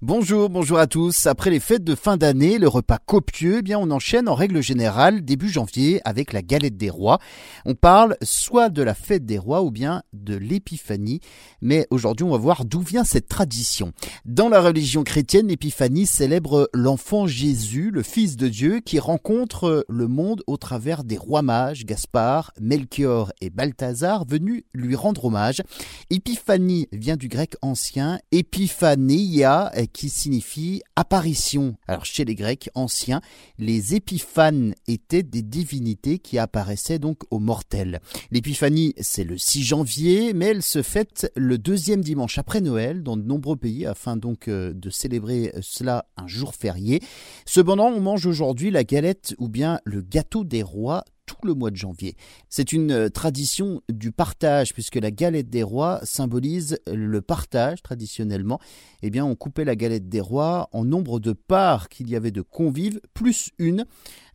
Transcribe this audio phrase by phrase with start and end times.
[0.00, 1.26] Bonjour, bonjour à tous.
[1.26, 4.62] Après les fêtes de fin d'année, le repas copieux, eh bien on enchaîne en règle
[4.62, 7.18] générale début janvier avec la galette des rois.
[7.64, 11.18] On parle soit de la fête des rois ou bien de l'épiphanie,
[11.60, 13.90] mais aujourd'hui on va voir d'où vient cette tradition.
[14.24, 20.06] Dans la religion chrétienne, l'épiphanie célèbre l'enfant Jésus, le fils de Dieu qui rencontre le
[20.06, 25.60] monde au travers des rois mages Gaspard, Melchior et Balthazar venus lui rendre hommage.
[26.08, 31.76] Épiphanie vient du grec ancien epiphaneia qui signifie apparition.
[31.86, 33.20] Alors chez les Grecs anciens,
[33.58, 38.00] les épiphanes étaient des divinités qui apparaissaient donc aux mortels.
[38.30, 43.16] L'épiphanie, c'est le 6 janvier, mais elle se fête le deuxième dimanche après Noël dans
[43.16, 47.00] de nombreux pays afin donc euh, de célébrer cela un jour férié.
[47.46, 51.04] Cependant, on mange aujourd'hui la galette ou bien le gâteau des rois
[51.38, 52.16] tout le mois de janvier.
[52.48, 58.58] C'est une euh, tradition du partage puisque la galette des rois symbolise le partage traditionnellement.
[59.02, 62.30] Eh bien, on coupait la galette des rois en nombre de parts qu'il y avait
[62.30, 63.84] de convives plus une.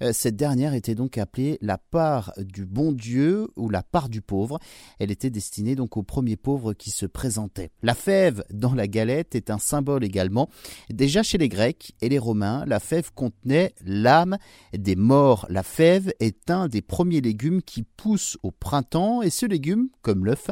[0.02, 4.22] Euh, cette dernière était donc appelée la part du bon Dieu ou la part du
[4.22, 4.60] pauvre.
[5.00, 7.72] Elle était destinée donc aux premiers pauvres qui se présentaient.
[7.82, 10.50] La fève dans la galette est un symbole également.
[10.90, 14.38] Déjà chez les Grecs et les Romains, la fève contenait l'âme
[14.78, 15.46] des morts.
[15.50, 20.28] La fève est un des premiers légumes qui poussent au printemps et ce légume, comme
[20.28, 20.52] l'œuf,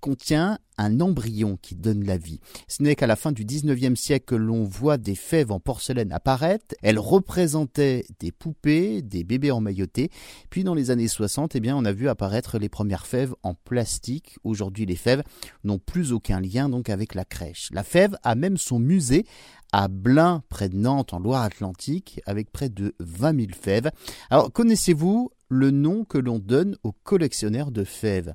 [0.00, 2.40] contient un embryon qui donne la vie.
[2.66, 6.10] Ce n'est qu'à la fin du 19e siècle que l'on voit des fèves en porcelaine
[6.10, 6.74] apparaître.
[6.82, 10.10] Elles représentaient des poupées, des bébés emmaillotés.
[10.48, 13.52] Puis dans les années 60, eh bien, on a vu apparaître les premières fèves en
[13.52, 14.38] plastique.
[14.44, 15.22] Aujourd'hui, les fèves
[15.62, 17.68] n'ont plus aucun lien donc avec la crèche.
[17.70, 19.26] La fève a même son musée
[19.72, 23.90] à Blain, près de Nantes, en Loire-Atlantique, avec près de 20 000 fèves.
[24.30, 28.34] Alors, connaissez-vous le nom que l'on donne aux collectionneurs de fèves.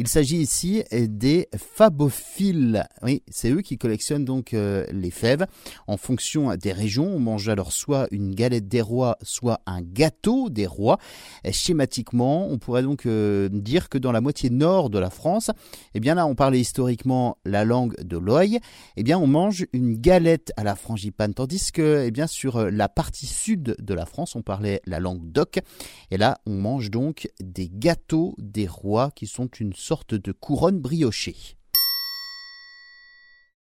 [0.00, 2.84] Il s'agit ici des fabophiles.
[3.02, 5.44] Oui, c'est eux qui collectionnent donc euh, les fèves.
[5.88, 10.50] En fonction des régions, on mange alors soit une galette des rois, soit un gâteau
[10.50, 10.98] des rois.
[11.50, 15.50] schématiquement, on pourrait donc euh, dire que dans la moitié nord de la France,
[15.94, 18.60] eh bien là, on parlait historiquement la langue de l'oeil.
[18.96, 22.88] Eh bien, on mange une galette à la frangipane, tandis que, eh bien, sur la
[22.88, 25.58] partie sud de la France, on parlait la langue d'oc.
[26.12, 30.80] Et là, on mange donc des gâteaux des rois qui sont une sorte de couronne
[30.80, 31.57] briochée.